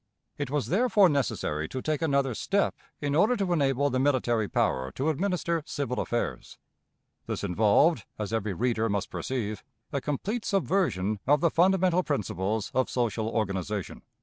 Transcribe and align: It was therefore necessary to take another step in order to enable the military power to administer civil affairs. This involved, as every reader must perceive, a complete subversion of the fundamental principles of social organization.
It 0.39 0.49
was 0.49 0.65
therefore 0.69 1.09
necessary 1.09 1.69
to 1.69 1.79
take 1.79 2.01
another 2.01 2.33
step 2.33 2.75
in 3.01 3.13
order 3.13 3.37
to 3.37 3.53
enable 3.53 3.91
the 3.91 3.99
military 3.99 4.47
power 4.47 4.91
to 4.93 5.09
administer 5.09 5.61
civil 5.67 5.99
affairs. 5.99 6.57
This 7.27 7.43
involved, 7.43 8.05
as 8.17 8.33
every 8.33 8.53
reader 8.55 8.89
must 8.89 9.11
perceive, 9.11 9.63
a 9.93 10.01
complete 10.01 10.43
subversion 10.43 11.19
of 11.27 11.39
the 11.39 11.51
fundamental 11.51 12.01
principles 12.01 12.71
of 12.73 12.89
social 12.89 13.29
organization. 13.29 14.01